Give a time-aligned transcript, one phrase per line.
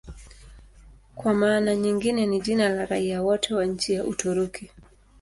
[1.15, 4.71] Kwa maana nyingine ni jina la raia wote wa nchi ya Uturuki.